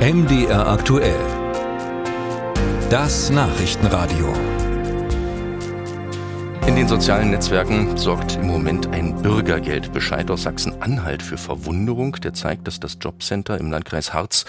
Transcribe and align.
MDR 0.00 0.66
aktuell. 0.66 1.20
Das 2.88 3.28
Nachrichtenradio. 3.28 4.32
In 6.66 6.74
den 6.74 6.88
sozialen 6.88 7.32
Netzwerken 7.32 7.98
sorgt 7.98 8.36
im 8.36 8.46
Moment 8.46 8.86
ein 8.94 9.20
Bürgergeldbescheid 9.20 10.30
aus 10.30 10.44
Sachsen-Anhalt 10.44 11.22
für 11.22 11.36
Verwunderung. 11.36 12.12
Der 12.12 12.32
zeigt, 12.32 12.66
dass 12.66 12.80
das 12.80 12.96
Jobcenter 12.98 13.58
im 13.58 13.70
Landkreis 13.70 14.14
Harz 14.14 14.46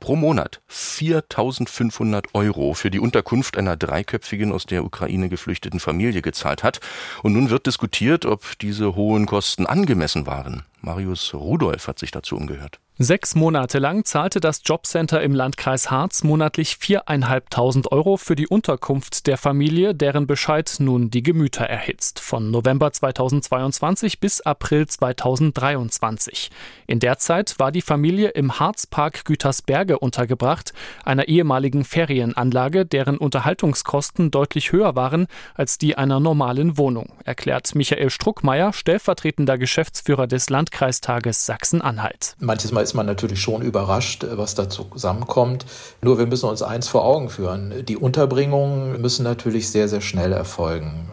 pro 0.00 0.16
Monat 0.16 0.60
4.500 0.70 2.26
Euro 2.34 2.74
für 2.74 2.90
die 2.90 3.00
Unterkunft 3.00 3.56
einer 3.56 3.76
dreiköpfigen 3.76 4.52
aus 4.52 4.66
der 4.66 4.84
Ukraine 4.84 5.28
geflüchteten 5.28 5.80
Familie 5.80 6.22
gezahlt 6.22 6.62
hat. 6.62 6.80
Und 7.22 7.32
nun 7.32 7.50
wird 7.50 7.66
diskutiert, 7.66 8.26
ob 8.26 8.58
diese 8.58 8.96
hohen 8.96 9.26
Kosten 9.26 9.66
angemessen 9.66 10.26
waren. 10.26 10.62
Marius 10.80 11.32
Rudolph 11.34 11.88
hat 11.88 11.98
sich 11.98 12.10
dazu 12.10 12.36
umgehört. 12.36 12.78
Sechs 12.96 13.34
Monate 13.34 13.80
lang 13.80 14.04
zahlte 14.04 14.38
das 14.38 14.60
Jobcenter 14.64 15.20
im 15.20 15.34
Landkreis 15.34 15.90
Harz 15.90 16.22
monatlich 16.22 16.76
viereinhalbtausend 16.76 17.90
Euro 17.90 18.16
für 18.16 18.36
die 18.36 18.46
Unterkunft 18.46 19.26
der 19.26 19.36
Familie, 19.36 19.96
deren 19.96 20.28
Bescheid 20.28 20.76
nun 20.78 21.10
die 21.10 21.24
Gemüter 21.24 21.64
erhitzt. 21.64 22.20
Von 22.20 22.52
November 22.52 22.92
2022 22.92 24.20
bis 24.20 24.42
April 24.42 24.86
2023. 24.86 26.52
In 26.86 27.00
der 27.00 27.18
Zeit 27.18 27.56
war 27.58 27.72
die 27.72 27.82
Familie 27.82 28.28
im 28.28 28.60
Harzpark 28.60 29.24
Gütersberge 29.24 29.93
untergebracht, 30.02 30.72
einer 31.04 31.28
ehemaligen 31.28 31.84
Ferienanlage, 31.84 32.86
deren 32.86 33.18
Unterhaltungskosten 33.18 34.30
deutlich 34.30 34.72
höher 34.72 34.96
waren 34.96 35.26
als 35.54 35.78
die 35.78 35.96
einer 35.96 36.20
normalen 36.20 36.78
Wohnung, 36.78 37.12
erklärt 37.24 37.74
Michael 37.74 38.10
Struckmeier, 38.10 38.72
stellvertretender 38.72 39.58
Geschäftsführer 39.58 40.26
des 40.26 40.50
Landkreistages 40.50 41.46
Sachsen-Anhalt. 41.46 42.36
Manches 42.38 42.72
Mal 42.72 42.82
ist 42.82 42.94
man 42.94 43.06
natürlich 43.06 43.40
schon 43.40 43.62
überrascht, 43.62 44.24
was 44.30 44.54
da 44.54 44.68
zusammenkommt. 44.68 45.66
Nur 46.02 46.18
wir 46.18 46.26
müssen 46.26 46.48
uns 46.48 46.62
eins 46.62 46.88
vor 46.88 47.04
Augen 47.04 47.28
führen. 47.30 47.84
Die 47.86 47.96
Unterbringungen 47.96 49.00
müssen 49.00 49.24
natürlich 49.24 49.70
sehr, 49.70 49.88
sehr 49.88 50.00
schnell 50.00 50.32
erfolgen. 50.32 51.08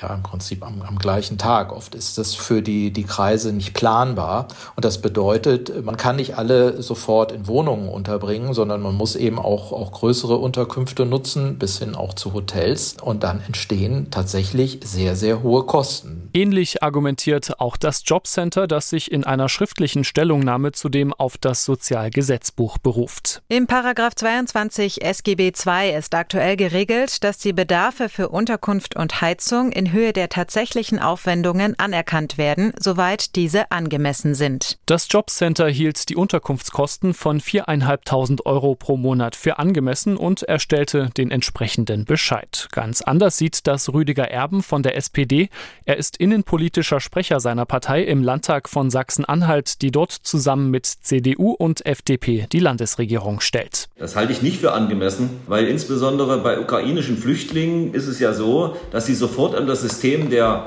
Ja, 0.00 0.14
im 0.14 0.22
Prinzip 0.22 0.62
am, 0.62 0.82
am 0.82 0.98
gleichen 0.98 1.38
Tag. 1.38 1.72
Oft 1.72 1.94
ist 1.94 2.18
das 2.18 2.34
für 2.34 2.60
die, 2.60 2.92
die 2.92 3.04
Kreise 3.04 3.52
nicht 3.52 3.72
planbar. 3.72 4.48
Und 4.74 4.84
das 4.84 5.00
bedeutet, 5.00 5.84
man 5.84 5.96
kann 5.96 6.16
nicht 6.16 6.36
alle 6.36 6.82
sofort 6.82 7.32
in 7.32 7.46
Wohnungen 7.46 7.88
unterbringen, 7.88 8.15
sondern 8.54 8.82
man 8.82 8.94
muss 8.94 9.16
eben 9.16 9.38
auch, 9.38 9.72
auch 9.72 9.92
größere 9.92 10.36
Unterkünfte 10.36 11.06
nutzen, 11.06 11.58
bis 11.58 11.78
hin 11.78 11.94
auch 11.94 12.14
zu 12.14 12.32
Hotels. 12.32 12.96
Und 13.00 13.22
dann 13.22 13.40
entstehen 13.46 14.08
tatsächlich 14.10 14.80
sehr, 14.84 15.16
sehr 15.16 15.42
hohe 15.42 15.64
Kosten. 15.64 16.25
Ähnlich 16.36 16.82
argumentiert 16.82 17.60
auch 17.60 17.78
das 17.78 18.02
Jobcenter, 18.04 18.66
das 18.66 18.90
sich 18.90 19.10
in 19.10 19.24
einer 19.24 19.48
schriftlichen 19.48 20.04
Stellungnahme 20.04 20.72
zudem 20.72 21.14
auf 21.14 21.38
das 21.38 21.64
Sozialgesetzbuch 21.64 22.76
beruft. 22.76 23.40
Im 23.48 23.66
Paragraph 23.66 24.14
22 24.16 25.02
SGB 25.02 25.50
II 25.64 25.96
ist 25.96 26.14
aktuell 26.14 26.58
geregelt, 26.58 27.24
dass 27.24 27.38
die 27.38 27.54
Bedarfe 27.54 28.10
für 28.10 28.28
Unterkunft 28.28 28.96
und 28.96 29.22
Heizung 29.22 29.72
in 29.72 29.92
Höhe 29.92 30.12
der 30.12 30.28
tatsächlichen 30.28 30.98
Aufwendungen 30.98 31.78
anerkannt 31.78 32.36
werden, 32.36 32.74
soweit 32.78 33.34
diese 33.34 33.70
angemessen 33.70 34.34
sind. 34.34 34.76
Das 34.84 35.08
Jobcenter 35.08 35.68
hielt 35.68 36.10
die 36.10 36.16
Unterkunftskosten 36.16 37.14
von 37.14 37.40
4.500 37.40 38.44
Euro 38.44 38.74
pro 38.74 38.98
Monat 38.98 39.36
für 39.36 39.58
angemessen 39.58 40.18
und 40.18 40.42
erstellte 40.42 41.08
den 41.16 41.30
entsprechenden 41.30 42.04
Bescheid. 42.04 42.68
Ganz 42.72 43.00
anders 43.00 43.38
sieht 43.38 43.66
das 43.66 43.94
Rüdiger 43.94 44.30
Erben 44.30 44.62
von 44.62 44.82
der 44.82 44.96
SPD. 44.96 45.48
Er 45.86 45.96
ist 45.96 46.20
innenpolitischer 46.26 46.98
Sprecher 46.98 47.38
seiner 47.38 47.66
Partei 47.66 48.02
im 48.02 48.24
Landtag 48.24 48.68
von 48.68 48.90
Sachsen-Anhalt, 48.90 49.80
die 49.80 49.92
dort 49.92 50.10
zusammen 50.10 50.72
mit 50.72 50.84
CDU 50.84 51.52
und 51.52 51.86
FDP 51.86 52.48
die 52.50 52.58
Landesregierung 52.58 53.38
stellt. 53.38 53.86
Das 53.96 54.16
halte 54.16 54.32
ich 54.32 54.42
nicht 54.42 54.58
für 54.58 54.72
angemessen, 54.72 55.30
weil 55.46 55.68
insbesondere 55.68 56.38
bei 56.38 56.58
ukrainischen 56.58 57.16
Flüchtlingen 57.16 57.94
ist 57.94 58.08
es 58.08 58.18
ja 58.18 58.32
so, 58.32 58.74
dass 58.90 59.06
sie 59.06 59.14
sofort 59.14 59.54
an 59.54 59.68
das 59.68 59.82
System 59.82 60.28
der, 60.28 60.66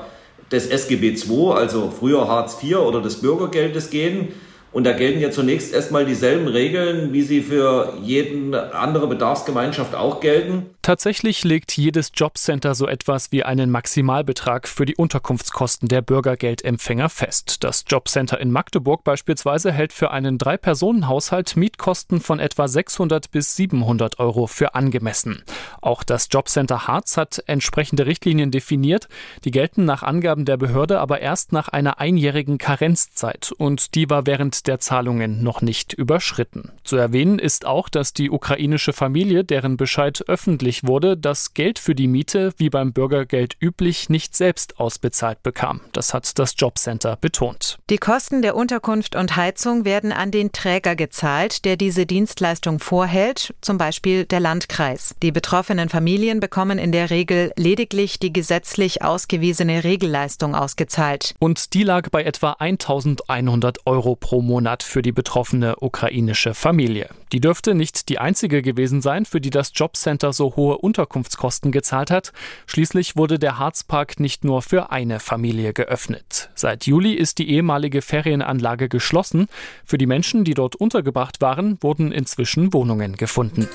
des 0.50 0.66
SGB 0.66 1.10
II, 1.10 1.52
also 1.52 1.90
früher 1.90 2.26
Hartz 2.26 2.56
IV 2.62 2.78
oder 2.78 3.02
des 3.02 3.20
Bürgergeldes 3.20 3.90
gehen. 3.90 4.28
Und 4.72 4.84
da 4.84 4.92
gelten 4.92 5.20
ja 5.20 5.30
zunächst 5.30 5.74
erstmal 5.74 6.06
dieselben 6.06 6.48
Regeln, 6.48 7.12
wie 7.12 7.22
sie 7.22 7.42
für 7.42 7.92
jede 8.02 8.72
andere 8.72 9.08
Bedarfsgemeinschaft 9.08 9.94
auch 9.94 10.20
gelten. 10.20 10.70
Tatsächlich 10.90 11.44
legt 11.44 11.76
jedes 11.76 12.10
Jobcenter 12.16 12.74
so 12.74 12.88
etwas 12.88 13.30
wie 13.30 13.44
einen 13.44 13.70
Maximalbetrag 13.70 14.66
für 14.66 14.86
die 14.86 14.96
Unterkunftskosten 14.96 15.88
der 15.88 16.02
Bürgergeldempfänger 16.02 17.08
fest. 17.08 17.62
Das 17.62 17.84
Jobcenter 17.86 18.40
in 18.40 18.50
Magdeburg 18.50 19.04
beispielsweise 19.04 19.70
hält 19.70 19.92
für 19.92 20.10
einen 20.10 20.36
Drei-Personen-Haushalt 20.36 21.56
Mietkosten 21.56 22.18
von 22.20 22.40
etwa 22.40 22.66
600 22.66 23.30
bis 23.30 23.54
700 23.54 24.18
Euro 24.18 24.48
für 24.48 24.74
angemessen. 24.74 25.44
Auch 25.80 26.02
das 26.02 26.26
Jobcenter 26.28 26.88
Harz 26.88 27.16
hat 27.16 27.40
entsprechende 27.46 28.06
Richtlinien 28.06 28.50
definiert. 28.50 29.08
Die 29.44 29.52
gelten 29.52 29.84
nach 29.84 30.02
Angaben 30.02 30.44
der 30.44 30.56
Behörde 30.56 30.98
aber 30.98 31.20
erst 31.20 31.52
nach 31.52 31.68
einer 31.68 32.00
einjährigen 32.00 32.58
Karenzzeit 32.58 33.52
und 33.56 33.94
die 33.94 34.10
war 34.10 34.26
während 34.26 34.66
der 34.66 34.80
Zahlungen 34.80 35.44
noch 35.44 35.62
nicht 35.62 35.92
überschritten. 35.92 36.72
Zu 36.82 36.96
erwähnen 36.96 37.38
ist 37.38 37.64
auch, 37.64 37.88
dass 37.88 38.12
die 38.12 38.28
ukrainische 38.28 38.92
Familie, 38.92 39.44
deren 39.44 39.76
Bescheid 39.76 40.24
öffentlich 40.26 40.79
wurde, 40.84 41.16
das 41.16 41.54
Geld 41.54 41.78
für 41.78 41.94
die 41.94 42.08
Miete 42.08 42.52
wie 42.56 42.68
beim 42.68 42.92
Bürgergeld 42.92 43.56
üblich 43.60 44.10
nicht 44.10 44.34
selbst 44.34 44.80
ausbezahlt 44.80 45.42
bekam. 45.42 45.80
Das 45.92 46.12
hat 46.12 46.38
das 46.38 46.54
Jobcenter 46.56 47.16
betont. 47.20 47.78
Die 47.88 47.98
Kosten 47.98 48.42
der 48.42 48.56
Unterkunft 48.56 49.16
und 49.16 49.36
Heizung 49.36 49.84
werden 49.84 50.12
an 50.12 50.30
den 50.30 50.52
Träger 50.52 50.96
gezahlt, 50.96 51.64
der 51.64 51.76
diese 51.76 52.06
Dienstleistung 52.06 52.80
vorhält, 52.80 53.54
zum 53.60 53.78
Beispiel 53.78 54.24
der 54.24 54.40
Landkreis. 54.40 55.14
Die 55.22 55.32
betroffenen 55.32 55.88
Familien 55.88 56.40
bekommen 56.40 56.78
in 56.78 56.92
der 56.92 57.10
Regel 57.10 57.52
lediglich 57.56 58.18
die 58.18 58.32
gesetzlich 58.32 59.02
ausgewiesene 59.02 59.84
Regelleistung 59.84 60.54
ausgezahlt. 60.54 61.34
Und 61.38 61.74
die 61.74 61.84
lag 61.84 62.10
bei 62.10 62.24
etwa 62.24 62.52
1100 62.58 63.86
Euro 63.86 64.16
pro. 64.16 64.40
Monat 64.40 64.82
für 64.82 65.02
die 65.02 65.12
betroffene 65.12 65.76
ukrainische 65.80 66.54
Familie. 66.54 67.08
Die 67.32 67.40
dürfte 67.40 67.74
nicht 67.74 68.08
die 68.08 68.18
einzige 68.18 68.62
gewesen 68.62 69.02
sein, 69.02 69.24
für 69.24 69.40
die 69.40 69.50
das 69.50 69.72
Jobcenter 69.74 70.32
so 70.32 70.56
hohe 70.56 70.78
Unterkunftskosten 70.78 71.70
gezahlt 71.70 72.10
hat. 72.10 72.32
Schließlich 72.66 73.16
wurde 73.16 73.38
der 73.38 73.58
Harzpark 73.58 74.18
nicht 74.18 74.44
nur 74.44 74.62
für 74.62 74.90
eine 74.90 75.20
Familie 75.20 75.72
geöffnet. 75.72 76.50
Seit 76.54 76.86
Juli 76.86 77.14
ist 77.14 77.38
die 77.38 77.50
ehemalige 77.50 78.02
Ferienanlage 78.02 78.88
geschlossen. 78.88 79.46
Für 79.84 79.98
die 79.98 80.06
Menschen, 80.06 80.44
die 80.44 80.54
dort 80.54 80.76
untergebracht 80.76 81.40
waren, 81.40 81.78
wurden 81.80 82.12
inzwischen 82.12 82.72
Wohnungen 82.72 83.16
gefunden. 83.16 83.68